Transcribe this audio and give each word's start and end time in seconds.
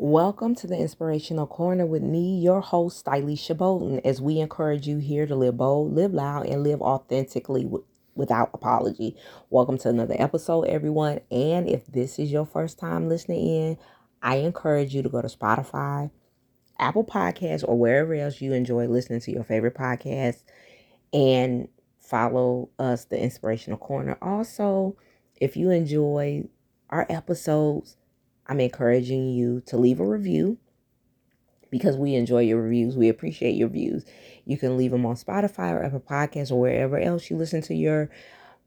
Welcome 0.00 0.54
to 0.54 0.68
the 0.68 0.78
Inspirational 0.78 1.48
Corner 1.48 1.84
with 1.84 2.04
me, 2.04 2.38
your 2.38 2.60
host, 2.60 3.04
Stylisha 3.04 3.56
Bolton, 3.56 4.00
as 4.04 4.22
we 4.22 4.38
encourage 4.38 4.86
you 4.86 4.98
here 4.98 5.26
to 5.26 5.34
live 5.34 5.56
bold, 5.56 5.92
live 5.92 6.14
loud, 6.14 6.46
and 6.46 6.62
live 6.62 6.80
authentically 6.80 7.68
without 8.14 8.50
apology. 8.54 9.16
Welcome 9.50 9.76
to 9.78 9.88
another 9.88 10.14
episode, 10.16 10.68
everyone. 10.68 11.18
And 11.32 11.68
if 11.68 11.84
this 11.88 12.20
is 12.20 12.30
your 12.30 12.46
first 12.46 12.78
time 12.78 13.08
listening 13.08 13.44
in, 13.48 13.78
I 14.22 14.36
encourage 14.36 14.94
you 14.94 15.02
to 15.02 15.08
go 15.08 15.20
to 15.20 15.26
Spotify, 15.26 16.12
Apple 16.78 17.04
Podcasts, 17.04 17.64
or 17.66 17.76
wherever 17.76 18.14
else 18.14 18.40
you 18.40 18.52
enjoy 18.52 18.86
listening 18.86 19.18
to 19.22 19.32
your 19.32 19.42
favorite 19.42 19.74
podcast 19.74 20.44
and 21.12 21.66
follow 21.98 22.68
us, 22.78 23.06
the 23.06 23.20
Inspirational 23.20 23.80
Corner. 23.80 24.16
Also, 24.22 24.96
if 25.40 25.56
you 25.56 25.70
enjoy 25.70 26.44
our 26.88 27.04
episodes, 27.10 27.96
I'm 28.48 28.60
encouraging 28.60 29.28
you 29.30 29.62
to 29.66 29.76
leave 29.76 30.00
a 30.00 30.06
review 30.06 30.58
because 31.70 31.96
we 31.96 32.14
enjoy 32.14 32.40
your 32.40 32.62
reviews. 32.62 32.96
We 32.96 33.08
appreciate 33.08 33.54
your 33.54 33.68
views. 33.68 34.04
You 34.44 34.56
can 34.56 34.76
leave 34.76 34.90
them 34.90 35.04
on 35.04 35.16
Spotify 35.16 35.72
or 35.72 35.84
Apple 35.84 36.00
Podcasts 36.00 36.50
or 36.50 36.60
wherever 36.60 36.98
else 36.98 37.28
you 37.28 37.36
listen 37.36 37.62
to 37.62 37.74
your 37.74 38.10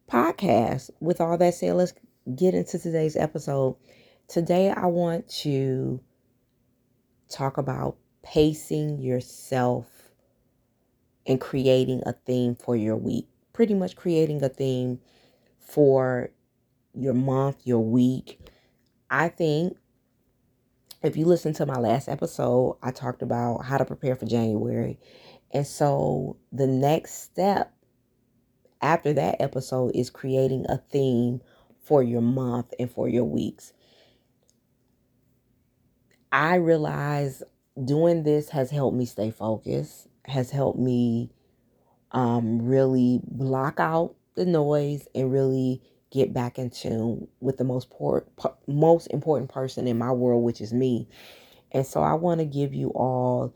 podcast. 0.09 0.91
With 0.99 1.19
all 1.19 1.37
that 1.37 1.55
said, 1.55 1.75
let's 1.75 1.93
get 2.35 2.53
into 2.53 2.77
today's 2.77 3.15
episode. 3.15 3.75
Today, 4.27 4.69
I 4.69 4.85
want 4.85 5.27
to 5.41 5.99
talk 7.29 7.57
about 7.57 7.97
pacing 8.23 9.01
yourself 9.01 9.87
and 11.25 11.41
creating 11.41 12.03
a 12.05 12.13
theme 12.13 12.55
for 12.55 12.75
your 12.75 12.95
week. 12.95 13.27
Pretty 13.53 13.73
much 13.73 13.95
creating 13.95 14.43
a 14.43 14.49
theme 14.49 14.99
for 15.59 16.29
your 16.93 17.13
month, 17.13 17.57
your 17.63 17.79
week, 17.79 18.39
I 19.11 19.27
think 19.27 19.77
if 21.03 21.17
you 21.17 21.25
listen 21.25 21.53
to 21.55 21.65
my 21.65 21.77
last 21.77 22.07
episode, 22.07 22.77
I 22.81 22.91
talked 22.91 23.21
about 23.21 23.65
how 23.65 23.77
to 23.77 23.85
prepare 23.85 24.15
for 24.15 24.25
January. 24.25 24.99
And 25.51 25.67
so 25.67 26.37
the 26.53 26.65
next 26.65 27.21
step 27.23 27.73
after 28.81 29.11
that 29.13 29.41
episode 29.41 29.91
is 29.95 30.09
creating 30.09 30.65
a 30.69 30.77
theme 30.77 31.41
for 31.83 32.01
your 32.01 32.21
month 32.21 32.73
and 32.79 32.89
for 32.89 33.09
your 33.09 33.25
weeks. 33.25 33.73
I 36.31 36.55
realize 36.55 37.43
doing 37.83 38.23
this 38.23 38.49
has 38.49 38.71
helped 38.71 38.95
me 38.95 39.05
stay 39.05 39.31
focused, 39.31 40.07
has 40.25 40.51
helped 40.51 40.79
me 40.79 41.31
um, 42.13 42.61
really 42.61 43.19
block 43.25 43.79
out 43.79 44.15
the 44.35 44.45
noise 44.45 45.07
and 45.13 45.31
really 45.31 45.81
get 46.11 46.33
back 46.33 46.59
in 46.59 46.69
tune 46.69 47.27
with 47.39 47.57
the 47.57 47.63
most 47.63 47.91
most 48.67 49.07
important 49.07 49.49
person 49.49 49.87
in 49.87 49.97
my 49.97 50.11
world, 50.11 50.43
which 50.43 50.61
is 50.61 50.73
me. 50.73 51.07
And 51.71 51.87
so 51.87 52.01
I 52.01 52.13
want 52.13 52.39
to 52.39 52.45
give 52.45 52.73
you 52.73 52.89
all, 52.89 53.55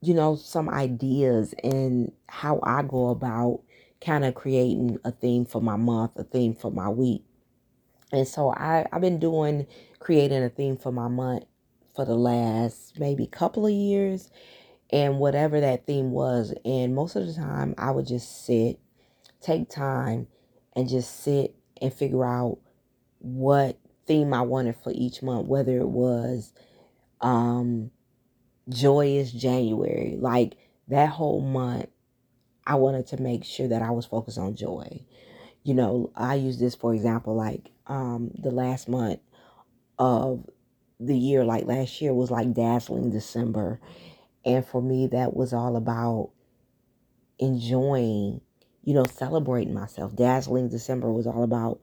you 0.00 0.12
know, 0.12 0.34
some 0.36 0.68
ideas 0.68 1.54
and 1.62 2.12
how 2.28 2.60
I 2.62 2.82
go 2.82 3.08
about 3.08 3.62
kind 4.00 4.24
of 4.24 4.34
creating 4.34 4.98
a 5.04 5.12
theme 5.12 5.44
for 5.44 5.62
my 5.62 5.76
month, 5.76 6.12
a 6.16 6.24
theme 6.24 6.54
for 6.54 6.70
my 6.70 6.88
week. 6.88 7.24
And 8.12 8.26
so 8.26 8.50
I, 8.50 8.86
I've 8.92 9.00
been 9.00 9.18
doing 9.18 9.66
creating 10.00 10.42
a 10.42 10.50
theme 10.50 10.76
for 10.76 10.92
my 10.92 11.08
month 11.08 11.44
for 11.94 12.04
the 12.04 12.14
last 12.16 12.98
maybe 12.98 13.26
couple 13.26 13.66
of 13.66 13.72
years 13.72 14.30
and 14.90 15.18
whatever 15.18 15.60
that 15.60 15.86
theme 15.86 16.10
was. 16.10 16.52
And 16.64 16.94
most 16.94 17.16
of 17.16 17.26
the 17.26 17.32
time 17.32 17.74
I 17.78 17.92
would 17.92 18.06
just 18.06 18.44
sit, 18.44 18.78
take 19.40 19.70
time 19.70 20.26
and 20.74 20.88
just 20.88 21.22
sit 21.22 21.54
and 21.80 21.92
figure 21.92 22.24
out 22.24 22.58
what 23.18 23.78
theme 24.06 24.34
I 24.34 24.42
wanted 24.42 24.76
for 24.76 24.92
each 24.94 25.22
month, 25.22 25.46
whether 25.48 25.78
it 25.78 25.88
was 25.88 26.52
um 27.20 27.90
joyous 28.68 29.32
January, 29.32 30.16
like 30.18 30.54
that 30.88 31.08
whole 31.10 31.40
month 31.40 31.88
I 32.66 32.76
wanted 32.76 33.06
to 33.08 33.20
make 33.20 33.44
sure 33.44 33.68
that 33.68 33.82
I 33.82 33.90
was 33.90 34.06
focused 34.06 34.38
on 34.38 34.56
joy. 34.56 35.04
You 35.62 35.74
know, 35.74 36.10
I 36.14 36.34
use 36.34 36.58
this 36.58 36.74
for 36.74 36.94
example 36.94 37.34
like 37.34 37.70
um 37.86 38.30
the 38.38 38.50
last 38.50 38.88
month 38.88 39.20
of 39.98 40.48
the 41.00 41.16
year 41.16 41.44
like 41.44 41.66
last 41.66 42.00
year 42.00 42.14
was 42.14 42.30
like 42.30 42.52
dazzling 42.54 43.10
December. 43.10 43.80
And 44.44 44.64
for 44.64 44.82
me 44.82 45.06
that 45.08 45.34
was 45.34 45.52
all 45.52 45.76
about 45.76 46.30
enjoying 47.38 48.40
you 48.84 48.94
know, 48.94 49.04
celebrating 49.04 49.74
myself. 49.74 50.14
Dazzling 50.14 50.68
December 50.68 51.10
was 51.10 51.26
all 51.26 51.42
about 51.42 51.80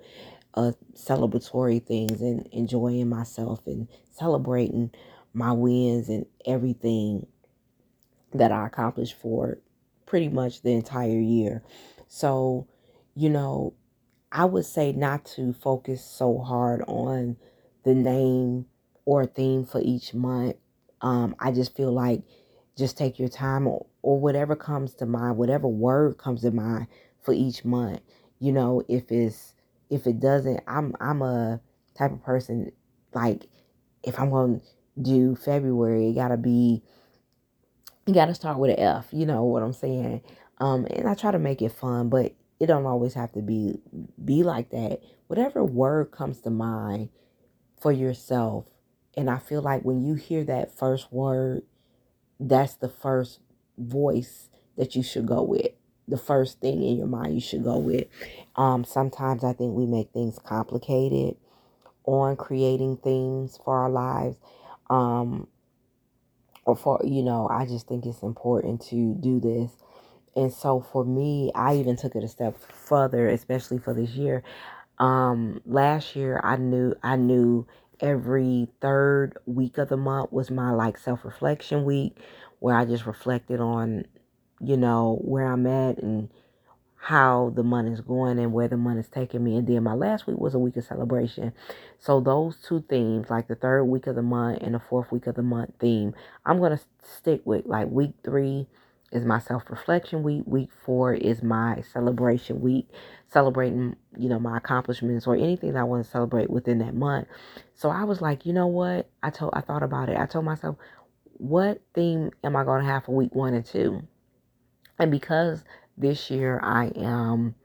uh, 0.53 0.71
celebratory 0.93 1.83
things 1.83 2.21
and 2.21 2.47
enjoying 2.51 3.09
myself 3.09 3.65
and 3.65 3.87
celebrating 4.11 4.91
my 5.33 5.51
wins 5.51 6.09
and 6.09 6.25
everything 6.45 7.25
that 8.33 8.51
I 8.51 8.67
accomplished 8.67 9.15
for 9.21 9.57
pretty 10.05 10.29
much 10.29 10.61
the 10.61 10.71
entire 10.71 11.19
year. 11.19 11.63
So, 12.07 12.67
you 13.15 13.29
know, 13.29 13.73
I 14.31 14.45
would 14.45 14.65
say 14.65 14.91
not 14.91 15.25
to 15.35 15.53
focus 15.53 16.03
so 16.03 16.39
hard 16.39 16.83
on 16.87 17.37
the 17.83 17.95
name 17.95 18.65
or 19.05 19.25
theme 19.25 19.65
for 19.65 19.81
each 19.81 20.13
month. 20.13 20.55
Um, 21.01 21.35
I 21.39 21.51
just 21.51 21.75
feel 21.75 21.91
like 21.91 22.21
just 22.77 22.97
take 22.97 23.19
your 23.19 23.29
time 23.29 23.67
or, 23.67 23.85
or 24.01 24.19
whatever 24.19 24.55
comes 24.55 24.93
to 24.95 25.05
mind, 25.05 25.37
whatever 25.37 25.67
word 25.67 26.17
comes 26.17 26.41
to 26.41 26.51
mind 26.51 26.87
for 27.23 27.33
each 27.33 27.65
month. 27.65 28.01
You 28.39 28.51
know, 28.53 28.83
if 28.89 29.11
it's 29.11 29.53
if 29.89 30.07
it 30.07 30.19
doesn't, 30.19 30.61
I'm 30.67 30.95
I'm 30.99 31.21
a 31.21 31.61
type 31.97 32.11
of 32.11 32.23
person 32.23 32.71
like 33.13 33.47
if 34.03 34.19
I'm 34.19 34.29
going 34.31 34.61
to 34.61 35.01
do 35.01 35.35
February, 35.35 36.09
it 36.09 36.15
got 36.15 36.29
to 36.29 36.37
be 36.37 36.83
you 38.07 38.13
got 38.13 38.27
to 38.27 38.35
start 38.35 38.57
with 38.59 38.71
an 38.71 38.79
F, 38.79 39.07
you 39.11 39.25
know 39.25 39.43
what 39.43 39.63
I'm 39.63 39.73
saying? 39.73 40.21
Um 40.59 40.87
and 40.89 41.07
I 41.07 41.15
try 41.15 41.31
to 41.31 41.39
make 41.39 41.61
it 41.61 41.71
fun, 41.73 42.09
but 42.09 42.33
it 42.59 42.67
don't 42.67 42.85
always 42.85 43.13
have 43.15 43.31
to 43.33 43.41
be 43.41 43.81
be 44.23 44.43
like 44.43 44.71
that. 44.71 45.01
Whatever 45.27 45.63
word 45.63 46.11
comes 46.11 46.41
to 46.41 46.49
mind 46.49 47.09
for 47.81 47.91
yourself. 47.91 48.65
And 49.17 49.29
I 49.29 49.39
feel 49.39 49.61
like 49.61 49.83
when 49.83 50.01
you 50.01 50.15
hear 50.15 50.43
that 50.45 50.77
first 50.77 51.11
word, 51.11 51.63
that's 52.41 52.75
the 52.75 52.89
first 52.89 53.39
voice 53.77 54.49
that 54.77 54.95
you 54.95 55.03
should 55.03 55.25
go 55.25 55.43
with 55.43 55.71
the 56.11 56.17
first 56.17 56.59
thing 56.59 56.83
in 56.83 56.97
your 56.97 57.07
mind 57.07 57.33
you 57.33 57.41
should 57.41 57.63
go 57.63 57.77
with. 57.77 58.05
Um, 58.55 58.83
sometimes 58.83 59.43
I 59.43 59.53
think 59.53 59.73
we 59.75 59.85
make 59.85 60.11
things 60.11 60.37
complicated 60.43 61.37
on 62.03 62.35
creating 62.35 62.97
things 62.97 63.57
for 63.63 63.77
our 63.77 63.89
lives. 63.89 64.37
Um, 64.89 65.47
or 66.65 66.75
for, 66.75 66.99
you 67.03 67.23
know, 67.23 67.47
I 67.49 67.65
just 67.65 67.87
think 67.87 68.05
it's 68.05 68.21
important 68.21 68.81
to 68.89 69.15
do 69.15 69.39
this. 69.39 69.71
And 70.35 70.53
so 70.53 70.81
for 70.81 71.03
me, 71.03 71.51
I 71.55 71.75
even 71.75 71.95
took 71.95 72.15
it 72.15 72.23
a 72.23 72.27
step 72.27 72.57
further, 72.59 73.27
especially 73.27 73.79
for 73.79 73.93
this 73.93 74.11
year. 74.11 74.43
Um, 74.99 75.61
last 75.65 76.15
year 76.15 76.39
I 76.43 76.57
knew 76.57 76.93
I 77.01 77.15
knew 77.15 77.65
every 78.01 78.67
third 78.81 79.37
week 79.45 79.77
of 79.77 79.89
the 79.89 79.97
month 79.97 80.31
was 80.31 80.51
my 80.51 80.71
like 80.71 80.97
self-reflection 80.97 81.85
week 81.85 82.17
where 82.59 82.75
I 82.75 82.85
just 82.85 83.05
reflected 83.05 83.59
on 83.59 84.05
you 84.61 84.77
know, 84.77 85.19
where 85.23 85.45
I'm 85.47 85.65
at 85.65 85.97
and 85.97 86.29
how 86.95 87.51
the 87.55 87.63
money 87.63 87.91
is 87.91 88.01
going 88.01 88.37
and 88.37 88.53
where 88.53 88.67
the 88.67 88.77
money 88.77 88.99
is 88.99 89.09
taking 89.09 89.43
me. 89.43 89.57
And 89.57 89.67
then 89.67 89.83
my 89.83 89.93
last 89.93 90.27
week 90.27 90.37
was 90.37 90.53
a 90.53 90.59
week 90.59 90.77
of 90.77 90.83
celebration. 90.83 91.51
So 91.97 92.19
those 92.19 92.57
two 92.57 92.83
themes, 92.87 93.29
like 93.29 93.47
the 93.47 93.55
third 93.55 93.85
week 93.85 94.05
of 94.05 94.15
the 94.15 94.21
month 94.21 94.59
and 94.61 94.75
the 94.75 94.79
fourth 94.79 95.11
week 95.11 95.25
of 95.25 95.35
the 95.35 95.41
month 95.41 95.73
theme, 95.79 96.13
I'm 96.45 96.59
to 96.59 96.79
stick 97.01 97.41
with. 97.43 97.65
Like 97.65 97.87
week 97.89 98.13
three 98.23 98.67
is 99.11 99.25
my 99.25 99.39
self-reflection 99.39 100.23
week. 100.23 100.43
Week 100.45 100.69
four 100.85 101.13
is 101.13 101.43
my 101.43 101.83
celebration 101.91 102.61
week, 102.61 102.87
celebrating, 103.27 103.95
you 104.17 104.29
know, 104.29 104.39
my 104.39 104.57
accomplishments 104.57 105.27
or 105.27 105.35
anything 105.35 105.73
that 105.73 105.79
I 105.79 105.83
want 105.83 106.05
to 106.05 106.09
celebrate 106.09 106.49
within 106.49 106.79
that 106.79 106.95
month. 106.95 107.27
So 107.75 107.89
I 107.89 108.03
was 108.03 108.21
like, 108.21 108.45
you 108.45 108.53
know 108.53 108.67
what? 108.67 109.09
I 109.21 109.29
told, 109.29 109.53
I 109.53 109.61
thought 109.61 109.83
about 109.83 110.09
it. 110.09 110.17
I 110.17 110.25
told 110.25 110.45
myself, 110.45 110.77
what 111.33 111.81
theme 111.93 112.31
am 112.43 112.55
I 112.55 112.63
going 112.63 112.81
to 112.81 112.87
have 112.87 113.05
for 113.05 113.15
week 113.15 113.35
one 113.35 113.53
and 113.53 113.65
two? 113.65 114.03
And 114.97 115.11
because 115.11 115.63
this 115.97 116.29
year 116.29 116.59
I 116.63 116.91
am 116.95 117.55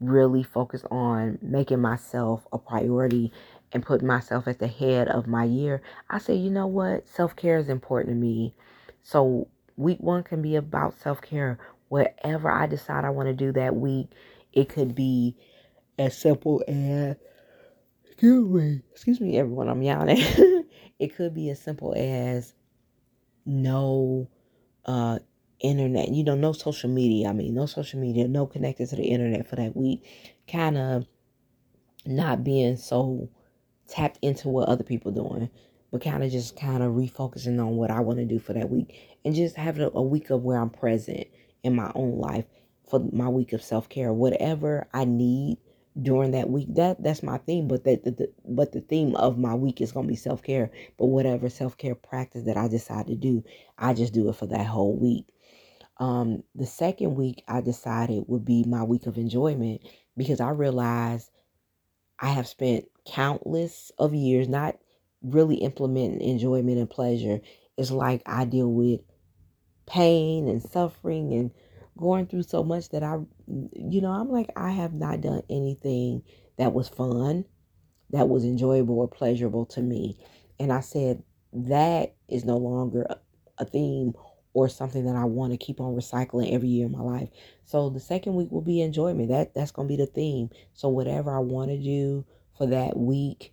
really 0.00 0.42
focused 0.42 0.86
on 0.90 1.38
making 1.42 1.80
myself 1.80 2.46
a 2.52 2.58
priority 2.58 3.32
and 3.72 3.84
putting 3.84 4.06
myself 4.06 4.46
at 4.46 4.60
the 4.60 4.68
head 4.68 5.08
of 5.08 5.26
my 5.26 5.44
year, 5.44 5.82
I 6.08 6.18
say, 6.18 6.34
you 6.34 6.50
know 6.50 6.66
what? 6.66 7.08
Self 7.08 7.34
care 7.34 7.58
is 7.58 7.68
important 7.68 8.14
to 8.14 8.14
me. 8.14 8.54
So 9.02 9.48
week 9.76 9.98
one 10.00 10.22
can 10.22 10.42
be 10.42 10.56
about 10.56 10.98
self 10.98 11.20
care. 11.20 11.58
Whatever 11.88 12.50
I 12.50 12.66
decide 12.66 13.04
I 13.04 13.10
want 13.10 13.28
to 13.28 13.34
do 13.34 13.52
that 13.52 13.76
week, 13.76 14.08
it 14.52 14.68
could 14.68 14.94
be 14.94 15.36
as 15.98 16.16
simple 16.16 16.62
as 16.66 17.16
excuse 18.04 18.48
me, 18.48 18.80
excuse 18.92 19.20
me, 19.20 19.38
everyone, 19.38 19.68
I'm 19.68 19.82
yawning. 19.82 20.18
it 20.98 21.16
could 21.16 21.34
be 21.34 21.50
as 21.50 21.60
simple 21.60 21.94
as 21.96 22.54
no 23.46 24.28
uh 24.86 25.18
internet, 25.60 26.08
you 26.08 26.24
know, 26.24 26.34
no 26.34 26.52
social 26.52 26.90
media. 26.90 27.28
I 27.28 27.32
mean, 27.32 27.54
no 27.54 27.66
social 27.66 28.00
media, 28.00 28.28
no 28.28 28.46
connected 28.46 28.88
to 28.90 28.96
the 28.96 29.04
internet 29.04 29.48
for 29.48 29.56
that 29.56 29.76
week. 29.76 30.04
Kind 30.50 30.76
of 30.76 31.06
not 32.06 32.44
being 32.44 32.76
so 32.76 33.30
tapped 33.88 34.18
into 34.22 34.48
what 34.48 34.68
other 34.68 34.84
people 34.84 35.12
doing. 35.12 35.50
But 35.94 36.02
kind 36.02 36.24
of 36.24 36.32
just 36.32 36.58
kind 36.60 36.82
of 36.84 36.94
refocusing 36.94 37.60
on 37.60 37.76
what 37.78 37.92
I 37.92 38.00
want 38.00 38.20
to 38.20 38.26
do 38.26 38.40
for 38.40 38.54
that 38.54 38.70
week 38.70 38.96
and 39.24 39.36
just 39.36 39.56
having 39.56 39.84
a, 39.84 39.90
a 39.94 40.02
week 40.02 40.30
of 40.32 40.44
where 40.44 40.60
I'm 40.60 40.70
present 40.70 41.28
in 41.64 41.76
my 41.76 41.92
own 41.96 42.18
life 42.18 42.46
for 42.90 43.00
my 43.12 43.30
week 43.30 43.54
of 43.54 43.62
self 43.62 43.88
care. 43.88 44.12
Whatever 44.12 44.88
I 44.94 45.06
need 45.06 45.58
during 46.02 46.32
that 46.32 46.50
week, 46.50 46.68
that 46.76 47.02
that's 47.02 47.24
my 47.24 47.38
theme. 47.38 47.68
But 47.68 47.84
that 47.86 48.04
the, 48.04 48.12
the, 48.12 48.34
but 48.46 48.72
the 48.72 48.82
theme 48.82 49.16
of 49.16 49.38
my 49.38 49.54
week 49.54 49.80
is 49.82 49.92
gonna 49.92 50.08
be 50.08 50.16
self 50.16 50.44
care. 50.44 50.72
But 50.98 51.06
whatever 51.06 51.50
self 51.50 51.78
care 51.78 51.96
practice 51.96 52.44
that 52.46 52.58
I 52.58 52.68
decide 52.68 53.08
to 53.08 53.16
do, 53.16 53.44
I 53.78 53.94
just 53.94 54.14
do 54.14 54.28
it 54.30 54.36
for 54.36 54.48
that 54.48 54.66
whole 54.66 54.96
week. 54.98 55.26
Um, 56.00 56.44
the 56.56 56.66
second 56.66 57.16
week 57.16 57.44
I 57.48 57.62
decided 57.62 58.24
would 58.28 58.44
be 58.44 58.64
my 58.66 58.84
week 58.84 59.06
of 59.06 59.18
enjoyment 59.18 59.82
because 60.18 60.40
I 60.40 60.50
realized 60.50 61.30
I 62.20 62.28
have 62.28 62.48
spent 62.48 62.86
countless 63.06 63.92
of 63.98 64.14
years 64.14 64.48
not 64.48 64.76
really 65.24 65.56
implementing 65.56 66.20
enjoyment 66.20 66.78
and 66.78 66.88
pleasure. 66.88 67.40
It's 67.76 67.90
like 67.90 68.22
I 68.26 68.44
deal 68.44 68.70
with 68.70 69.00
pain 69.86 70.48
and 70.48 70.62
suffering 70.62 71.32
and 71.32 71.50
going 71.96 72.26
through 72.26 72.42
so 72.42 72.62
much 72.62 72.90
that 72.90 73.02
I, 73.02 73.18
you 73.46 74.00
know, 74.00 74.10
I'm 74.10 74.30
like, 74.30 74.50
I 74.56 74.70
have 74.70 74.92
not 74.92 75.20
done 75.20 75.42
anything 75.50 76.22
that 76.58 76.72
was 76.72 76.88
fun, 76.88 77.44
that 78.10 78.28
was 78.28 78.44
enjoyable 78.44 78.98
or 78.98 79.08
pleasurable 79.08 79.66
to 79.66 79.80
me. 79.80 80.18
And 80.60 80.72
I 80.72 80.80
said, 80.80 81.22
that 81.52 82.14
is 82.28 82.44
no 82.44 82.56
longer 82.56 83.06
a 83.58 83.64
theme 83.64 84.12
or 84.52 84.68
something 84.68 85.04
that 85.04 85.16
I 85.16 85.24
want 85.24 85.52
to 85.52 85.56
keep 85.56 85.80
on 85.80 85.94
recycling 85.96 86.52
every 86.52 86.68
year 86.68 86.86
in 86.86 86.92
my 86.92 87.00
life. 87.00 87.28
So 87.64 87.90
the 87.90 88.00
second 88.00 88.34
week 88.34 88.50
will 88.50 88.60
be 88.60 88.80
enjoyment. 88.80 89.28
That 89.28 89.54
that's 89.54 89.72
gonna 89.72 89.88
be 89.88 89.96
the 89.96 90.06
theme. 90.06 90.50
So 90.72 90.88
whatever 90.88 91.34
I 91.34 91.40
want 91.40 91.70
to 91.70 91.78
do 91.78 92.24
for 92.56 92.66
that 92.66 92.96
week 92.96 93.52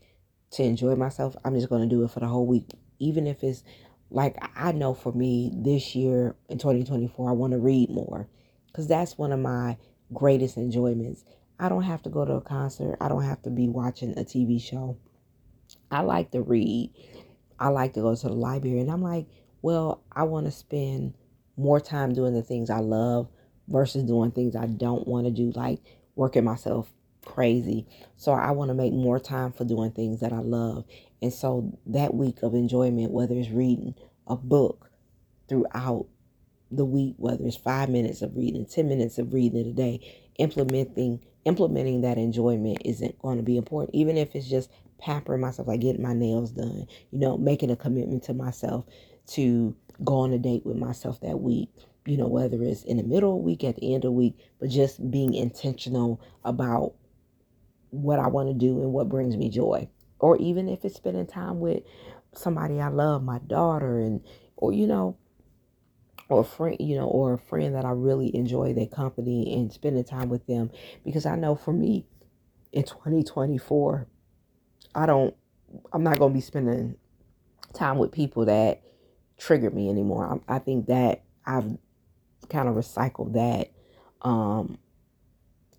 to 0.51 0.63
enjoy 0.63 0.95
myself, 0.95 1.35
I'm 1.43 1.55
just 1.55 1.69
gonna 1.69 1.87
do 1.87 2.03
it 2.03 2.11
for 2.11 2.19
the 2.19 2.27
whole 2.27 2.45
week. 2.45 2.69
Even 2.99 3.27
if 3.27 3.43
it's 3.43 3.63
like 4.09 4.37
I 4.55 4.71
know 4.73 4.93
for 4.93 5.11
me 5.13 5.51
this 5.55 5.95
year 5.95 6.35
in 6.49 6.57
2024, 6.57 7.29
I 7.29 7.33
want 7.33 7.53
to 7.53 7.59
read 7.59 7.89
more 7.89 8.27
because 8.67 8.87
that's 8.87 9.17
one 9.17 9.31
of 9.31 9.39
my 9.39 9.77
greatest 10.13 10.57
enjoyments. 10.57 11.23
I 11.59 11.69
don't 11.69 11.83
have 11.83 12.01
to 12.03 12.09
go 12.09 12.25
to 12.25 12.33
a 12.33 12.41
concert. 12.41 12.97
I 12.99 13.07
don't 13.07 13.23
have 13.23 13.41
to 13.43 13.49
be 13.49 13.67
watching 13.67 14.11
a 14.17 14.23
TV 14.23 14.61
show. 14.61 14.97
I 15.89 16.01
like 16.01 16.31
to 16.31 16.41
read. 16.41 16.91
I 17.59 17.69
like 17.69 17.93
to 17.93 18.01
go 18.01 18.15
to 18.15 18.27
the 18.27 18.33
library, 18.33 18.79
and 18.79 18.91
I'm 18.91 19.03
like, 19.03 19.27
well, 19.61 20.03
I 20.11 20.23
want 20.23 20.47
to 20.47 20.51
spend 20.51 21.13
more 21.55 21.79
time 21.79 22.13
doing 22.13 22.33
the 22.33 22.41
things 22.41 22.69
I 22.69 22.79
love 22.79 23.29
versus 23.67 24.03
doing 24.03 24.31
things 24.31 24.55
I 24.55 24.65
don't 24.65 25.07
want 25.07 25.27
to 25.27 25.31
do, 25.31 25.51
like 25.51 25.79
working 26.15 26.43
myself 26.43 26.91
crazy. 27.25 27.87
So 28.17 28.31
I 28.31 28.51
want 28.51 28.69
to 28.69 28.75
make 28.75 28.93
more 28.93 29.19
time 29.19 29.51
for 29.51 29.65
doing 29.65 29.91
things 29.91 30.19
that 30.21 30.33
I 30.33 30.39
love. 30.39 30.85
And 31.21 31.33
so 31.33 31.77
that 31.87 32.13
week 32.13 32.43
of 32.43 32.53
enjoyment, 32.53 33.11
whether 33.11 33.35
it's 33.35 33.49
reading 33.49 33.95
a 34.27 34.35
book 34.35 34.89
throughout 35.47 36.07
the 36.71 36.85
week, 36.85 37.15
whether 37.17 37.45
it's 37.45 37.57
five 37.57 37.89
minutes 37.89 38.21
of 38.21 38.35
reading, 38.35 38.65
10 38.65 38.87
minutes 38.87 39.17
of 39.17 39.33
reading 39.33 39.67
a 39.67 39.73
day, 39.73 39.99
implementing 40.37 41.21
implementing 41.45 42.01
that 42.01 42.17
enjoyment 42.17 42.77
isn't 42.85 43.17
going 43.19 43.37
to 43.37 43.43
be 43.43 43.57
important. 43.57 43.95
Even 43.95 44.17
if 44.17 44.35
it's 44.35 44.47
just 44.47 44.69
pampering 44.99 45.41
myself, 45.41 45.67
like 45.67 45.81
getting 45.81 46.01
my 46.01 46.13
nails 46.13 46.51
done, 46.51 46.85
you 47.11 47.19
know, 47.19 47.37
making 47.37 47.71
a 47.71 47.75
commitment 47.75 48.23
to 48.23 48.33
myself 48.33 48.85
to 49.27 49.75
go 50.03 50.19
on 50.19 50.33
a 50.33 50.37
date 50.37 50.65
with 50.65 50.77
myself 50.77 51.19
that 51.21 51.39
week, 51.39 51.69
you 52.05 52.17
know, 52.17 52.27
whether 52.27 52.61
it's 52.61 52.83
in 52.83 52.97
the 52.97 53.03
middle 53.03 53.35
of 53.35 53.39
the 53.39 53.45
week, 53.45 53.63
at 53.63 53.75
the 53.75 53.93
end 53.93 54.05
of 54.05 54.09
the 54.09 54.11
week, 54.11 54.37
but 54.59 54.69
just 54.69 55.09
being 55.11 55.33
intentional 55.33 56.21
about 56.43 56.93
what 57.91 58.19
I 58.19 58.27
want 58.27 58.49
to 58.49 58.53
do 58.53 58.81
and 58.81 58.91
what 58.91 59.09
brings 59.09 59.37
me 59.37 59.49
joy. 59.49 59.87
Or 60.19 60.37
even 60.37 60.67
if 60.67 60.83
it's 60.83 60.95
spending 60.95 61.27
time 61.27 61.59
with 61.59 61.83
somebody 62.33 62.79
I 62.79 62.89
love, 62.89 63.23
my 63.23 63.39
daughter, 63.39 63.99
and, 63.99 64.21
or, 64.55 64.73
you 64.73 64.87
know, 64.87 65.17
or 66.29 66.41
a 66.41 66.45
friend, 66.45 66.77
you 66.79 66.95
know, 66.95 67.07
or 67.07 67.33
a 67.33 67.37
friend 67.37 67.75
that 67.75 67.85
I 67.85 67.91
really 67.91 68.33
enjoy 68.35 68.73
their 68.73 68.87
company 68.87 69.53
and 69.53 69.71
spending 69.71 70.03
time 70.03 70.29
with 70.29 70.47
them. 70.47 70.71
Because 71.03 71.25
I 71.25 71.35
know 71.35 71.55
for 71.55 71.73
me 71.73 72.05
in 72.71 72.83
2024, 72.83 74.07
I 74.95 75.05
don't, 75.05 75.35
I'm 75.91 76.03
not 76.03 76.19
going 76.19 76.31
to 76.31 76.33
be 76.33 76.41
spending 76.41 76.95
time 77.73 77.97
with 77.97 78.11
people 78.11 78.45
that 78.45 78.81
trigger 79.37 79.71
me 79.71 79.89
anymore. 79.89 80.41
I, 80.47 80.55
I 80.55 80.59
think 80.59 80.87
that 80.87 81.23
I've 81.45 81.77
kind 82.49 82.69
of 82.69 82.75
recycled 82.75 83.33
that 83.33 83.71
um, 84.21 84.77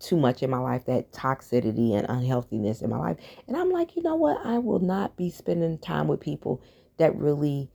too 0.03 0.17
much 0.17 0.43
in 0.43 0.49
my 0.49 0.59
life, 0.59 0.85
that 0.85 1.11
toxicity 1.11 1.93
and 1.93 2.05
unhealthiness 2.09 2.81
in 2.81 2.89
my 2.89 2.97
life. 2.97 3.17
And 3.47 3.55
I'm 3.55 3.71
like, 3.71 3.95
you 3.95 4.03
know 4.03 4.15
what? 4.15 4.45
I 4.45 4.59
will 4.59 4.79
not 4.79 5.15
be 5.15 5.29
spending 5.29 5.77
time 5.77 6.07
with 6.07 6.19
people 6.19 6.61
that 6.97 7.15
really 7.15 7.71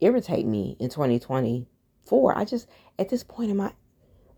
irritate 0.00 0.46
me 0.46 0.76
in 0.80 0.90
2024. 0.90 2.36
I 2.36 2.44
just, 2.44 2.66
at 2.98 3.08
this 3.08 3.24
point 3.24 3.50
in 3.50 3.56
my 3.56 3.72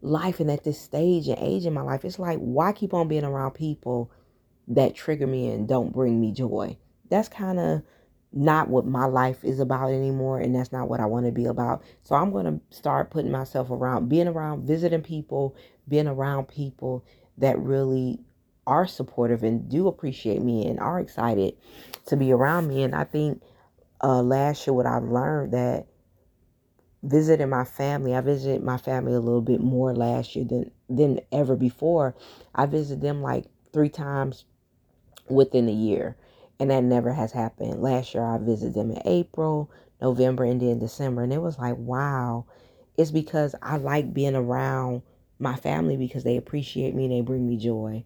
life 0.02 0.40
and 0.40 0.50
at 0.50 0.64
this 0.64 0.80
stage 0.80 1.26
and 1.28 1.38
age 1.40 1.66
in 1.66 1.72
my 1.72 1.80
life, 1.80 2.04
it's 2.04 2.18
like, 2.18 2.38
why 2.38 2.72
keep 2.72 2.94
on 2.94 3.08
being 3.08 3.24
around 3.24 3.52
people 3.52 4.10
that 4.68 4.94
trigger 4.94 5.26
me 5.26 5.48
and 5.50 5.66
don't 5.66 5.92
bring 5.92 6.20
me 6.20 6.32
joy? 6.32 6.76
That's 7.08 7.28
kind 7.28 7.58
of 7.58 7.82
not 8.32 8.68
what 8.68 8.84
my 8.84 9.06
life 9.06 9.42
is 9.44 9.60
about 9.60 9.90
anymore 9.90 10.38
and 10.38 10.54
that's 10.54 10.72
not 10.72 10.88
what 10.88 11.00
I 11.00 11.06
want 11.06 11.26
to 11.26 11.32
be 11.32 11.46
about. 11.46 11.82
So 12.02 12.14
I'm 12.14 12.32
going 12.32 12.44
to 12.44 12.76
start 12.76 13.10
putting 13.10 13.30
myself 13.30 13.70
around 13.70 14.08
being 14.08 14.28
around 14.28 14.66
visiting 14.66 15.02
people, 15.02 15.56
being 15.88 16.06
around 16.06 16.48
people 16.48 17.04
that 17.38 17.58
really 17.58 18.20
are 18.66 18.86
supportive 18.86 19.42
and 19.42 19.68
do 19.68 19.86
appreciate 19.86 20.42
me 20.42 20.66
and 20.66 20.80
are 20.80 20.98
excited 20.98 21.54
to 22.06 22.16
be 22.16 22.32
around 22.32 22.66
me 22.66 22.82
and 22.82 22.94
I 22.94 23.04
think 23.04 23.42
uh 24.02 24.22
last 24.22 24.66
year 24.66 24.74
what 24.74 24.86
I've 24.86 25.04
learned 25.04 25.52
that 25.52 25.86
visiting 27.02 27.48
my 27.48 27.64
family, 27.64 28.14
I 28.14 28.20
visited 28.20 28.62
my 28.62 28.78
family 28.78 29.14
a 29.14 29.20
little 29.20 29.40
bit 29.40 29.60
more 29.60 29.94
last 29.94 30.34
year 30.34 30.44
than 30.44 30.70
than 30.88 31.20
ever 31.30 31.56
before. 31.56 32.14
I 32.54 32.66
visited 32.66 33.02
them 33.02 33.22
like 33.22 33.44
3 33.72 33.88
times 33.88 34.44
within 35.28 35.68
a 35.68 35.72
year 35.72 36.16
and 36.58 36.70
that 36.70 36.82
never 36.82 37.12
has 37.12 37.32
happened. 37.32 37.82
Last 37.82 38.14
year 38.14 38.24
I 38.24 38.38
visited 38.38 38.74
them 38.74 38.90
in 38.90 39.02
April, 39.04 39.70
November, 40.00 40.44
and 40.44 40.60
then 40.60 40.78
December, 40.78 41.22
and 41.22 41.32
it 41.32 41.42
was 41.42 41.58
like, 41.58 41.76
wow. 41.76 42.46
It's 42.96 43.10
because 43.10 43.54
I 43.60 43.76
like 43.76 44.14
being 44.14 44.34
around 44.34 45.02
my 45.38 45.56
family 45.56 45.96
because 45.96 46.24
they 46.24 46.36
appreciate 46.36 46.94
me 46.94 47.04
and 47.04 47.12
they 47.12 47.20
bring 47.20 47.46
me 47.46 47.56
joy. 47.56 48.04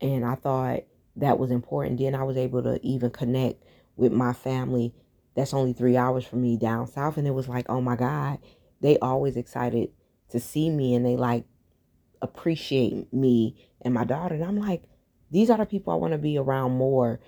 And 0.00 0.24
I 0.24 0.34
thought 0.34 0.80
that 1.16 1.38
was 1.38 1.50
important. 1.50 1.98
Then 1.98 2.14
I 2.14 2.24
was 2.24 2.36
able 2.36 2.62
to 2.62 2.84
even 2.84 3.10
connect 3.10 3.62
with 3.96 4.12
my 4.12 4.32
family 4.32 4.94
that's 5.36 5.54
only 5.54 5.72
three 5.72 5.96
hours 5.96 6.24
from 6.24 6.42
me 6.42 6.56
down 6.56 6.86
south. 6.86 7.16
And 7.16 7.26
it 7.26 7.32
was 7.32 7.48
like, 7.48 7.66
oh 7.68 7.80
my 7.80 7.96
God, 7.96 8.38
they 8.80 8.98
always 8.98 9.36
excited 9.36 9.90
to 10.30 10.40
see 10.40 10.70
me 10.70 10.94
and 10.94 11.04
they 11.04 11.16
like 11.16 11.44
appreciate 12.22 13.12
me 13.12 13.56
and 13.80 13.94
my 13.94 14.04
daughter. 14.04 14.34
And 14.34 14.44
I'm 14.44 14.58
like, 14.58 14.84
these 15.30 15.50
are 15.50 15.58
the 15.58 15.66
people 15.66 15.92
I 15.92 15.96
want 15.96 16.12
to 16.12 16.18
be 16.18 16.38
around 16.38 16.72
more 16.72 17.20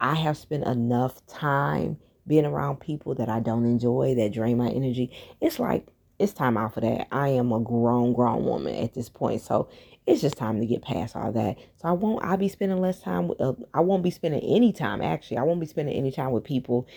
I 0.00 0.14
have 0.16 0.36
spent 0.36 0.66
enough 0.66 1.24
time 1.26 1.98
being 2.26 2.44
around 2.44 2.80
people 2.80 3.14
that 3.14 3.28
I 3.28 3.40
don't 3.40 3.64
enjoy, 3.64 4.14
that 4.16 4.32
drain 4.32 4.58
my 4.58 4.68
energy. 4.68 5.10
It's 5.40 5.58
like, 5.58 5.86
it's 6.24 6.32
time 6.32 6.56
out 6.56 6.74
for 6.74 6.80
that. 6.80 7.06
I 7.12 7.28
am 7.28 7.52
a 7.52 7.60
grown, 7.60 8.12
grown 8.12 8.44
woman 8.44 8.74
at 8.74 8.94
this 8.94 9.08
point. 9.08 9.42
So 9.42 9.68
it's 10.06 10.20
just 10.20 10.36
time 10.36 10.60
to 10.60 10.66
get 10.66 10.82
past 10.82 11.14
all 11.14 11.30
that. 11.32 11.56
So 11.76 11.88
I 11.88 11.92
won't, 11.92 12.24
I'll 12.24 12.36
be 12.36 12.48
spending 12.48 12.80
less 12.80 13.00
time 13.00 13.28
with, 13.28 13.40
uh, 13.40 13.54
I 13.72 13.80
won't 13.80 14.02
be 14.02 14.10
spending 14.10 14.40
any 14.40 14.72
time, 14.72 15.00
actually. 15.00 15.38
I 15.38 15.42
won't 15.42 15.60
be 15.60 15.66
spending 15.66 15.94
any 15.94 16.10
time 16.10 16.32
with 16.32 16.44
people 16.44 16.88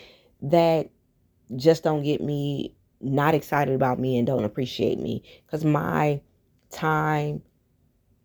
that 0.41 0.89
just 1.55 1.84
don't 1.84 2.03
get 2.03 2.22
me, 2.22 2.75
not 3.00 3.36
excited 3.36 3.75
about 3.75 4.00
me 4.00 4.17
and 4.17 4.25
don't 4.25 4.43
appreciate 4.43 5.00
me. 5.00 5.24
Because 5.46 5.63
my 5.63 6.22
time 6.72 7.41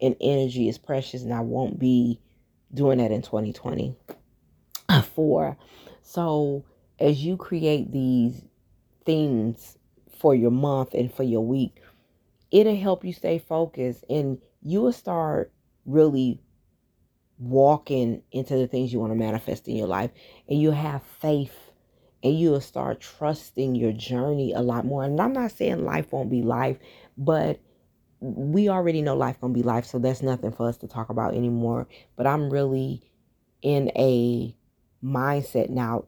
and 0.01 0.17
energy 0.21 0.69
is 0.69 0.79
precious 0.79 1.23
and 1.23 1.35
I 1.35 1.41
won't 1.41 1.79
be 1.79 2.21
doing 2.73 2.99
that 2.99 3.13
in 3.13 3.23
2020 3.23 3.95
for. 5.15 5.57
So 6.03 6.65
as 6.99 7.25
you 7.25 7.37
create 7.37 7.93
these 7.93 8.43
themes 9.05 9.79
for 10.23 10.37
your 10.37 10.53
month 10.53 10.95
and 10.95 11.13
for 11.13 11.25
your 11.25 11.45
week, 11.45 11.83
it'll 12.53 12.77
help 12.77 13.05
you 13.05 13.13
stay 13.13 13.41
focused 13.41 14.05
and 14.09 14.39
you 14.63 14.81
will 14.81 14.93
start 14.93 15.53
really 15.85 16.41
walking 17.39 18.23
into 18.31 18.57
the 18.57 18.69
things 18.69 18.93
you 18.93 19.01
want 19.01 19.11
to 19.11 19.19
manifest 19.19 19.67
in 19.67 19.75
your 19.75 19.89
life 19.89 20.13
and 20.49 20.63
you'll 20.63 20.73
have 20.73 21.03
faith 21.03 21.73
and 22.23 22.39
you'll 22.39 22.61
start 22.61 23.01
trusting 23.01 23.75
your 23.75 23.91
journey 23.91 24.53
a 24.53 24.61
lot 24.61 24.87
more. 24.87 25.03
And 25.03 25.21
I'm 25.21 25.33
not 25.33 25.51
saying 25.51 25.85
life 25.85 26.13
won't 26.13 26.31
be 26.31 26.43
life, 26.43 26.79
but 27.19 27.59
we 28.21 28.69
already 28.69 29.03
know 29.03 29.17
life 29.17 29.41
gonna 29.41 29.53
be 29.53 29.65
life, 29.65 29.85
so 29.85 29.99
that's 29.99 30.23
nothing 30.23 30.53
for 30.53 30.69
us 30.69 30.77
to 30.79 30.87
talk 30.87 31.11
about 31.11 31.35
anymore. 31.35 31.89
But 32.15 32.29
I'm 32.29 32.49
really 32.49 33.03
in 33.61 33.91
a 33.97 34.57
mindset 35.03 35.69
now 35.69 36.05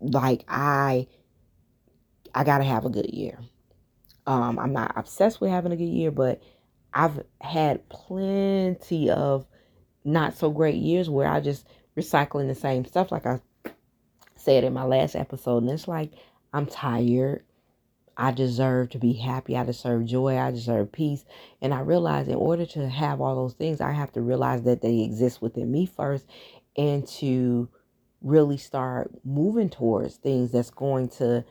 like 0.00 0.44
I 0.48 1.06
I 2.34 2.44
got 2.44 2.58
to 2.58 2.64
have 2.64 2.84
a 2.84 2.90
good 2.90 3.10
year. 3.12 3.38
Um 4.26 4.58
I'm 4.58 4.72
not 4.72 4.92
obsessed 4.96 5.40
with 5.40 5.50
having 5.50 5.72
a 5.72 5.76
good 5.76 5.84
year, 5.84 6.10
but 6.10 6.40
I've 6.94 7.22
had 7.40 7.88
plenty 7.88 9.10
of 9.10 9.46
not 10.04 10.36
so 10.36 10.50
great 10.50 10.76
years 10.76 11.08
where 11.08 11.28
I 11.28 11.40
just 11.40 11.66
recycling 11.96 12.48
the 12.48 12.54
same 12.54 12.84
stuff 12.84 13.12
like 13.12 13.26
I 13.26 13.40
said 14.36 14.64
in 14.64 14.72
my 14.72 14.84
last 14.84 15.14
episode, 15.14 15.62
and 15.62 15.70
it's 15.70 15.88
like, 15.88 16.12
I'm 16.52 16.66
tired. 16.66 17.44
I 18.16 18.30
deserve 18.30 18.90
to 18.90 18.98
be 18.98 19.14
happy. 19.14 19.56
I 19.56 19.64
deserve 19.64 20.04
joy. 20.04 20.36
I 20.36 20.50
deserve 20.50 20.92
peace. 20.92 21.24
And 21.62 21.72
I 21.72 21.80
realize 21.80 22.28
in 22.28 22.34
order 22.34 22.66
to 22.66 22.88
have 22.88 23.20
all 23.20 23.34
those 23.34 23.54
things, 23.54 23.80
I 23.80 23.92
have 23.92 24.12
to 24.12 24.20
realize 24.20 24.62
that 24.64 24.82
they 24.82 25.00
exist 25.00 25.40
within 25.40 25.72
me 25.72 25.86
first 25.86 26.26
and 26.76 27.06
to 27.08 27.70
really 28.20 28.58
start 28.58 29.10
moving 29.24 29.70
towards 29.70 30.16
things 30.16 30.52
that's 30.52 30.70
going 30.70 31.08
to 31.08 31.44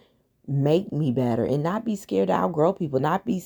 make 0.51 0.91
me 0.91 1.11
better 1.11 1.45
and 1.45 1.63
not 1.63 1.85
be 1.85 1.95
scared 1.95 2.27
to 2.27 2.33
outgrow 2.33 2.73
people, 2.73 2.99
not 2.99 3.25
be 3.25 3.43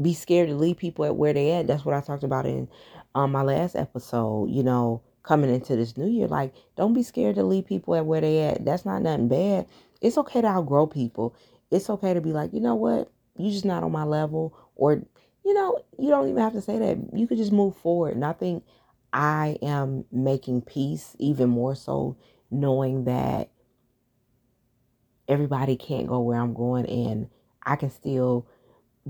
be 0.00 0.14
scared 0.14 0.48
to 0.48 0.54
leave 0.54 0.76
people 0.76 1.04
at 1.04 1.16
where 1.16 1.32
they 1.32 1.52
at. 1.52 1.66
That's 1.66 1.84
what 1.84 1.94
I 1.94 2.00
talked 2.00 2.24
about 2.24 2.46
in 2.46 2.68
um, 3.14 3.32
my 3.32 3.42
last 3.42 3.76
episode. 3.76 4.50
You 4.50 4.62
know, 4.62 5.02
coming 5.22 5.52
into 5.52 5.76
this 5.76 5.96
new 5.96 6.08
year, 6.08 6.28
like 6.28 6.54
don't 6.76 6.94
be 6.94 7.02
scared 7.02 7.34
to 7.36 7.42
leave 7.42 7.66
people 7.66 7.94
at 7.94 8.06
where 8.06 8.20
they 8.20 8.42
at. 8.42 8.64
That's 8.64 8.84
not 8.84 9.02
nothing 9.02 9.28
bad. 9.28 9.66
It's 10.00 10.18
okay 10.18 10.40
to 10.42 10.48
outgrow 10.48 10.86
people. 10.86 11.34
It's 11.70 11.90
okay 11.90 12.14
to 12.14 12.20
be 12.20 12.32
like, 12.32 12.52
you 12.52 12.60
know 12.60 12.74
what, 12.74 13.10
You're 13.36 13.52
just 13.52 13.64
not 13.64 13.82
on 13.82 13.90
my 13.92 14.04
level, 14.04 14.56
or 14.76 15.02
you 15.44 15.54
know, 15.54 15.78
you 15.98 16.08
don't 16.08 16.28
even 16.28 16.42
have 16.42 16.52
to 16.52 16.62
say 16.62 16.78
that. 16.78 16.98
You 17.12 17.26
could 17.26 17.38
just 17.38 17.52
move 17.52 17.76
forward. 17.76 18.14
And 18.14 18.24
I 18.24 18.32
think 18.32 18.64
I 19.12 19.58
am 19.60 20.04
making 20.12 20.62
peace 20.62 21.16
even 21.18 21.48
more 21.48 21.74
so 21.74 22.16
knowing 22.50 23.04
that 23.04 23.50
everybody 25.28 25.76
can't 25.76 26.06
go 26.06 26.20
where 26.20 26.38
I'm 26.38 26.54
going 26.54 26.86
and 26.86 27.28
I 27.62 27.76
can 27.76 27.90
still, 27.90 28.46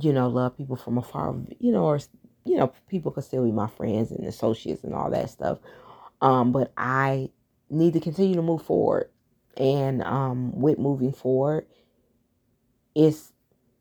you 0.00 0.12
know, 0.12 0.28
love 0.28 0.56
people 0.56 0.76
from 0.76 0.98
afar, 0.98 1.34
you 1.58 1.72
know, 1.72 1.84
or, 1.84 2.00
you 2.44 2.56
know, 2.56 2.72
people 2.88 3.10
can 3.10 3.22
still 3.22 3.44
be 3.44 3.52
my 3.52 3.66
friends 3.66 4.10
and 4.10 4.26
associates 4.26 4.84
and 4.84 4.94
all 4.94 5.10
that 5.10 5.30
stuff. 5.30 5.58
Um, 6.20 6.52
but 6.52 6.72
I 6.76 7.30
need 7.70 7.94
to 7.94 8.00
continue 8.00 8.36
to 8.36 8.42
move 8.42 8.62
forward. 8.62 9.10
And 9.56 10.02
um, 10.02 10.60
with 10.60 10.78
moving 10.78 11.12
forward, 11.12 11.66
it's 12.94 13.32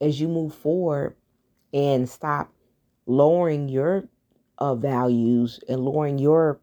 as 0.02 0.20
you 0.20 0.28
move 0.28 0.54
forward 0.54 1.16
and 1.74 2.10
stop 2.10 2.52
lowering 3.06 3.70
your 3.70 4.08
uh, 4.58 4.76
values 4.76 5.60
and 5.68 5.82
lowering 5.82 6.20
your 6.20 6.60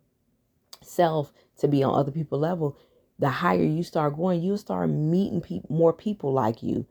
self 0.82 1.32
to 1.58 1.68
be 1.68 1.82
on 1.82 1.94
other 1.94 2.12
people's 2.12 2.40
level, 2.40 2.78
the 3.20 3.28
higher 3.28 3.62
you 3.62 3.82
start 3.82 4.16
going, 4.16 4.42
you'll 4.42 4.56
start 4.56 4.88
meeting 4.88 5.42
pe- 5.42 5.60
more 5.68 5.92
people 5.92 6.32
like 6.32 6.62
you. 6.62 6.86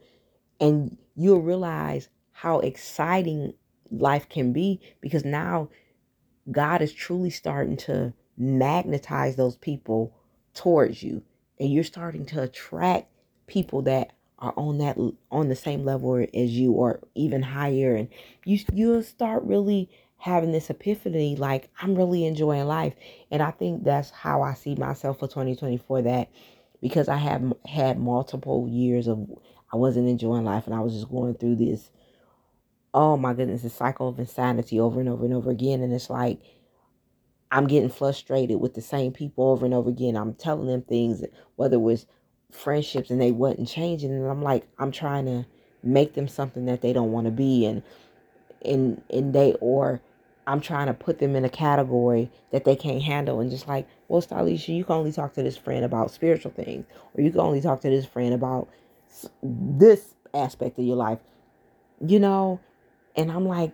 And 0.61 0.97
you'll 1.15 1.41
realize 1.41 2.07
how 2.31 2.59
exciting 2.59 3.53
life 3.91 4.29
can 4.29 4.53
be 4.53 4.79
because 5.01 5.25
now 5.25 5.69
God 6.51 6.81
is 6.81 6.93
truly 6.93 7.31
starting 7.31 7.77
to 7.77 8.13
magnetize 8.37 9.35
those 9.35 9.57
people 9.57 10.15
towards 10.53 11.01
you. 11.01 11.23
And 11.59 11.73
you're 11.73 11.83
starting 11.83 12.25
to 12.27 12.43
attract 12.43 13.09
people 13.47 13.81
that 13.83 14.13
are 14.37 14.53
on 14.55 14.77
that 14.77 14.97
on 15.31 15.49
the 15.49 15.55
same 15.55 15.83
level 15.83 16.15
as 16.33 16.51
you 16.51 16.71
or 16.71 17.01
even 17.13 17.41
higher 17.41 17.93
and 17.93 18.07
you 18.45 18.57
you'll 18.71 19.03
start 19.03 19.43
really 19.43 19.89
having 20.19 20.51
this 20.51 20.69
epiphany 20.69 21.35
like 21.37 21.69
I'm 21.81 21.95
really 21.95 22.25
enjoying 22.25 22.67
life. 22.67 22.93
And 23.31 23.41
I 23.41 23.51
think 23.51 23.85
that's 23.85 24.11
how 24.11 24.43
I 24.43 24.53
see 24.53 24.75
myself 24.75 25.19
for 25.19 25.27
2024 25.27 26.03
that 26.03 26.29
because 26.81 27.07
I 27.07 27.15
have 27.15 27.53
had 27.65 27.97
multiple 27.97 28.67
years 28.69 29.07
of 29.07 29.27
I 29.71 29.77
wasn't 29.77 30.09
enjoying 30.09 30.43
life 30.43 30.65
and 30.65 30.75
I 30.75 30.81
was 30.81 30.93
just 30.93 31.09
going 31.09 31.33
through 31.35 31.55
this 31.55 31.89
oh 32.93 33.15
my 33.15 33.33
goodness, 33.33 33.61
this 33.61 33.75
cycle 33.75 34.09
of 34.09 34.19
insanity 34.19 34.79
over 34.79 34.99
and 34.99 35.07
over 35.07 35.23
and 35.23 35.33
over 35.33 35.49
again 35.51 35.81
and 35.81 35.93
it's 35.93 36.09
like 36.09 36.39
I'm 37.51 37.67
getting 37.67 37.89
frustrated 37.89 38.59
with 38.59 38.73
the 38.73 38.81
same 38.81 39.11
people 39.11 39.49
over 39.49 39.65
and 39.65 39.73
over 39.73 39.89
again. 39.89 40.15
I'm 40.17 40.33
telling 40.33 40.67
them 40.67 40.81
things 40.81 41.23
whether 41.55 41.75
it 41.75 41.81
was 41.81 42.05
friendships 42.51 43.09
and 43.09 43.21
they 43.21 43.31
wasn't 43.31 43.69
changing 43.69 44.11
and 44.11 44.27
I'm 44.27 44.43
like 44.43 44.67
I'm 44.77 44.91
trying 44.91 45.25
to 45.27 45.45
make 45.81 46.13
them 46.15 46.27
something 46.27 46.65
that 46.65 46.81
they 46.81 46.91
don't 46.91 47.13
want 47.13 47.25
to 47.25 47.31
be 47.31 47.65
and 47.65 47.83
and 48.65 49.01
and 49.09 49.33
they 49.33 49.53
or 49.61 50.01
I'm 50.49 50.61
trying 50.61 50.87
to 50.87 50.95
put 50.95 51.19
them 51.19 51.35
in 51.35 51.45
a 51.45 51.49
category 51.49 52.31
that 52.51 52.65
they 52.65 52.75
can't 52.75 53.03
handle 53.03 53.39
and 53.39 53.51
just 53.51 53.67
like, 53.67 53.87
well, 54.07 54.19
Stylisha, 54.19 54.75
you 54.75 54.83
can 54.83 54.95
only 54.95 55.11
talk 55.11 55.33
to 55.35 55.43
this 55.43 55.55
friend 55.55 55.85
about 55.85 56.09
spiritual 56.09 56.51
things, 56.51 56.87
or 57.13 57.21
you 57.21 57.29
can 57.29 57.39
only 57.39 57.61
talk 57.61 57.81
to 57.81 57.89
this 57.89 58.07
friend 58.07 58.33
about 58.33 58.67
this 59.43 60.15
aspect 60.33 60.79
of 60.79 60.85
your 60.85 60.95
life, 60.95 61.19
you 62.03 62.19
know. 62.19 62.59
And 63.15 63.31
I'm 63.31 63.47
like, 63.47 63.73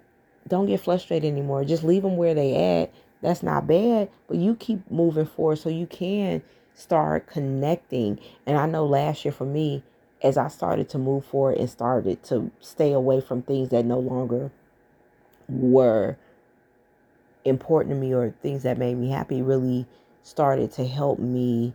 don't 0.50 0.66
get 0.66 0.82
frustrated 0.82 1.32
anymore. 1.32 1.64
Just 1.64 1.86
leave 1.86 2.04
them 2.04 2.18
where 2.18 2.34
they 2.34 2.82
at. 2.82 2.94
That's 3.22 3.42
not 3.42 3.68
bad, 3.68 4.10
but 4.28 4.36
you 4.36 4.56
keep 4.56 4.92
moving 4.92 5.26
forward 5.26 5.60
so 5.60 5.70
you 5.70 5.88
can 5.88 6.44
start 6.74 7.28
connecting. 7.28 8.20
And 8.46 8.58
I 8.58 8.66
know 8.66 8.86
last 8.86 9.24
year 9.24 9.32
for 9.32 9.46
me, 9.46 9.82
as 10.22 10.38
I 10.38 10.50
started 10.50 10.90
to 10.90 10.98
move 10.98 11.26
forward 11.26 11.58
and 11.58 11.70
started 11.70 12.22
to 12.24 12.52
stay 12.60 12.92
away 12.92 13.22
from 13.22 13.44
things 13.44 13.70
that 13.70 13.86
no 13.86 14.00
longer 14.00 14.52
were 15.48 16.18
important 17.46 17.96
to 17.96 18.00
me 18.00 18.14
or 18.14 18.32
things 18.42 18.64
that 18.64 18.78
made 18.78 18.96
me 18.96 19.10
happy 19.10 19.42
really 19.42 19.88
started 20.24 20.72
to 20.74 20.86
help 20.86 21.20
me 21.20 21.74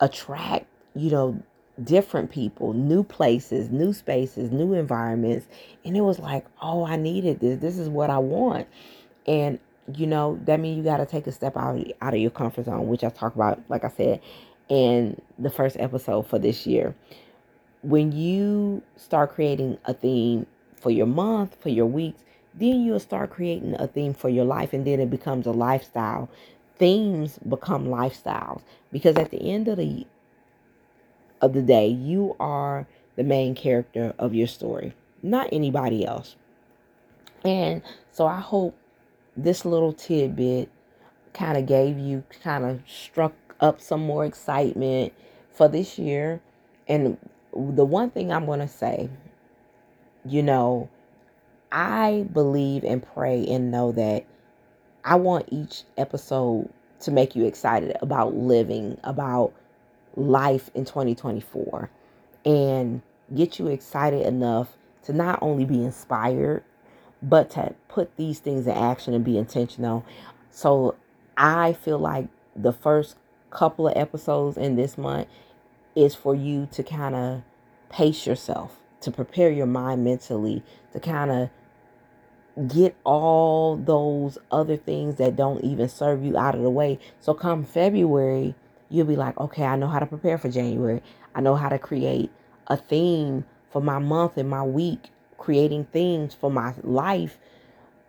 attract, 0.00 0.66
you 0.94 1.10
know, 1.10 1.42
different 1.82 2.30
people, 2.30 2.72
new 2.72 3.02
places, 3.02 3.70
new 3.70 3.92
spaces, 3.92 4.50
new 4.50 4.72
environments. 4.74 5.46
And 5.84 5.96
it 5.96 6.02
was 6.02 6.18
like, 6.18 6.46
oh, 6.60 6.86
I 6.86 6.96
needed 6.96 7.40
this. 7.40 7.58
This 7.58 7.78
is 7.78 7.88
what 7.88 8.10
I 8.10 8.18
want. 8.18 8.68
And 9.26 9.58
you 9.96 10.06
know, 10.06 10.38
that 10.44 10.60
means 10.60 10.78
you 10.78 10.84
got 10.84 10.98
to 10.98 11.06
take 11.06 11.26
a 11.26 11.32
step 11.32 11.56
out 11.56 11.84
out 12.00 12.14
of 12.14 12.20
your 12.20 12.30
comfort 12.30 12.66
zone, 12.66 12.86
which 12.88 13.02
I 13.02 13.08
talk 13.08 13.34
about, 13.34 13.60
like 13.68 13.84
I 13.84 13.88
said, 13.88 14.20
in 14.68 15.20
the 15.38 15.50
first 15.50 15.76
episode 15.78 16.26
for 16.26 16.38
this 16.38 16.66
year. 16.66 16.94
When 17.82 18.12
you 18.12 18.82
start 18.96 19.32
creating 19.32 19.78
a 19.84 19.94
theme 19.94 20.46
for 20.76 20.90
your 20.90 21.06
month, 21.06 21.56
for 21.60 21.68
your 21.68 21.86
weeks, 21.86 22.22
then 22.54 22.82
you'll 22.82 23.00
start 23.00 23.30
creating 23.30 23.74
a 23.78 23.86
theme 23.86 24.14
for 24.14 24.28
your 24.28 24.44
life 24.44 24.72
and 24.72 24.86
then 24.86 25.00
it 25.00 25.10
becomes 25.10 25.46
a 25.46 25.52
lifestyle. 25.52 26.28
Themes 26.78 27.38
become 27.48 27.86
lifestyles 27.86 28.62
because 28.90 29.16
at 29.16 29.30
the 29.30 29.42
end 29.42 29.68
of 29.68 29.78
the 29.78 30.06
of 31.40 31.54
the 31.54 31.62
day 31.62 31.88
you 31.88 32.36
are 32.38 32.86
the 33.16 33.24
main 33.24 33.54
character 33.54 34.14
of 34.18 34.34
your 34.34 34.46
story 34.46 34.94
not 35.22 35.48
anybody 35.52 36.04
else. 36.04 36.36
And 37.44 37.82
so 38.10 38.26
i 38.26 38.40
hope 38.40 38.76
this 39.36 39.64
little 39.64 39.92
tidbit 39.92 40.70
kind 41.32 41.56
of 41.56 41.66
gave 41.66 41.98
you 41.98 42.24
kind 42.42 42.64
of 42.64 42.80
struck 42.86 43.32
up 43.60 43.80
some 43.80 44.04
more 44.04 44.24
excitement 44.24 45.12
for 45.52 45.68
this 45.68 45.98
year. 45.98 46.40
And 46.88 47.16
the 47.54 47.84
one 47.84 48.10
thing 48.10 48.32
i'm 48.32 48.46
going 48.46 48.60
to 48.60 48.68
say 48.68 49.10
you 50.24 50.42
know 50.42 50.88
I 51.72 52.26
believe 52.30 52.84
and 52.84 53.02
pray 53.02 53.46
and 53.46 53.70
know 53.70 53.92
that 53.92 54.26
I 55.04 55.16
want 55.16 55.48
each 55.50 55.84
episode 55.96 56.68
to 57.00 57.10
make 57.10 57.34
you 57.34 57.46
excited 57.46 57.96
about 58.02 58.36
living, 58.36 58.98
about 59.02 59.54
life 60.14 60.70
in 60.74 60.84
2024, 60.84 61.90
and 62.44 63.00
get 63.34 63.58
you 63.58 63.68
excited 63.68 64.26
enough 64.26 64.76
to 65.04 65.14
not 65.14 65.38
only 65.40 65.64
be 65.64 65.82
inspired, 65.82 66.62
but 67.22 67.50
to 67.50 67.74
put 67.88 68.16
these 68.16 68.38
things 68.38 68.66
in 68.66 68.74
action 68.74 69.14
and 69.14 69.24
be 69.24 69.38
intentional. 69.38 70.04
So 70.50 70.96
I 71.38 71.72
feel 71.72 71.98
like 71.98 72.28
the 72.54 72.72
first 72.72 73.16
couple 73.50 73.88
of 73.88 73.96
episodes 73.96 74.58
in 74.58 74.76
this 74.76 74.98
month 74.98 75.28
is 75.96 76.14
for 76.14 76.34
you 76.34 76.68
to 76.72 76.82
kind 76.82 77.14
of 77.14 77.42
pace 77.88 78.26
yourself, 78.26 78.76
to 79.00 79.10
prepare 79.10 79.50
your 79.50 79.66
mind 79.66 80.04
mentally, 80.04 80.62
to 80.92 81.00
kind 81.00 81.30
of 81.30 81.50
get 82.68 82.94
all 83.04 83.76
those 83.76 84.38
other 84.50 84.76
things 84.76 85.16
that 85.16 85.36
don't 85.36 85.62
even 85.64 85.88
serve 85.88 86.24
you 86.24 86.36
out 86.36 86.54
of 86.54 86.62
the 86.62 86.70
way. 86.70 86.98
So 87.20 87.34
come 87.34 87.64
February, 87.64 88.54
you'll 88.90 89.06
be 89.06 89.16
like, 89.16 89.38
okay, 89.38 89.64
I 89.64 89.76
know 89.76 89.88
how 89.88 89.98
to 89.98 90.06
prepare 90.06 90.38
for 90.38 90.50
January. 90.50 91.02
I 91.34 91.40
know 91.40 91.54
how 91.54 91.68
to 91.68 91.78
create 91.78 92.30
a 92.66 92.76
theme 92.76 93.44
for 93.70 93.80
my 93.80 93.98
month 93.98 94.36
and 94.36 94.48
my 94.50 94.62
week, 94.62 95.10
creating 95.38 95.86
things 95.86 96.34
for 96.34 96.50
my 96.50 96.74
life 96.82 97.38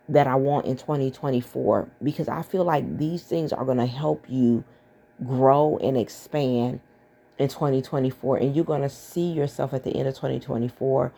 that 0.08 0.26
I 0.26 0.34
want 0.34 0.66
in 0.66 0.76
2024 0.76 1.88
because 2.02 2.28
I 2.28 2.42
feel 2.42 2.64
like 2.64 2.98
these 2.98 3.22
things 3.22 3.52
are 3.52 3.64
going 3.64 3.78
to 3.78 3.86
help 3.86 4.26
you 4.28 4.64
grow 5.26 5.78
and 5.78 5.96
expand 5.96 6.80
in 7.38 7.48
2024 7.48 8.36
and 8.36 8.54
you're 8.54 8.64
going 8.64 8.82
to 8.82 8.90
see 8.90 9.32
yourself 9.32 9.72
at 9.72 9.82
the 9.82 9.96
end 9.96 10.06
of 10.06 10.14
2024 10.14 11.12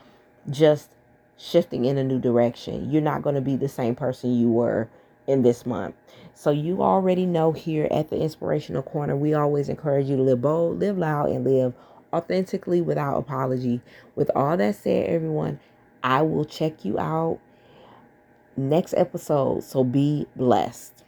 just 0.48 0.90
shifting 1.36 1.84
in 1.84 1.98
a 1.98 2.04
new 2.04 2.18
direction. 2.18 2.90
You're 2.90 3.02
not 3.02 3.22
going 3.22 3.34
to 3.34 3.40
be 3.40 3.56
the 3.56 3.68
same 3.68 3.94
person 3.94 4.34
you 4.34 4.50
were 4.50 4.88
in 5.26 5.42
this 5.42 5.66
month. 5.66 5.94
So 6.34 6.50
you 6.50 6.82
already 6.82 7.26
know 7.26 7.52
here 7.52 7.88
at 7.90 8.10
the 8.10 8.16
Inspirational 8.16 8.82
Corner, 8.82 9.16
we 9.16 9.34
always 9.34 9.68
encourage 9.68 10.08
you 10.08 10.16
to 10.16 10.22
live 10.22 10.42
bold, 10.42 10.80
live 10.80 10.98
loud, 10.98 11.30
and 11.30 11.44
live 11.44 11.74
authentically 12.12 12.80
without 12.80 13.16
apology. 13.16 13.80
With 14.14 14.30
all 14.34 14.56
that 14.56 14.76
said, 14.76 15.08
everyone, 15.08 15.60
I 16.02 16.22
will 16.22 16.44
check 16.44 16.84
you 16.84 16.98
out 16.98 17.40
next 18.56 18.94
episode. 18.94 19.64
So 19.64 19.82
be 19.82 20.26
blessed. 20.36 21.05